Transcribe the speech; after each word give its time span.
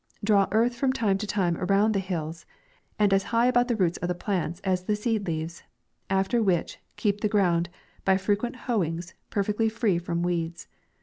Draw 0.23 0.47
earth 0.51 0.73
from 0.73 0.93
time 0.93 1.19
to 1.19 1.27
time 1.27 1.55
around 1.57 1.91
the 1.91 2.01
bills, 2.09 2.47
and 2.97 3.13
as 3.13 3.25
high 3.29 3.45
about 3.45 3.67
the 3.67 3.75
roots 3.75 3.99
of 3.99 4.07
the 4.07 4.15
plants 4.15 4.59
as 4.63 4.85
the 4.85 4.95
seed 4.95 5.27
leaves; 5.27 5.61
after 6.09 6.41
which, 6.41 6.79
keep 6.97 7.21
the 7.21 7.29
ground, 7.29 7.69
by 8.03 8.17
frequent 8.17 8.55
hoeings, 8.65 9.13
perfectly 9.29 9.69
free 9.69 9.99
from 9.99 10.23
weeds. 10.23 10.67